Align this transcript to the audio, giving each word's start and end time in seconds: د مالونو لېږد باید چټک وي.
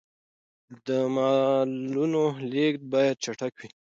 د 0.85 0.87
مالونو 1.15 2.23
لېږد 2.51 2.81
باید 2.93 3.15
چټک 3.23 3.53
وي. 3.59 3.69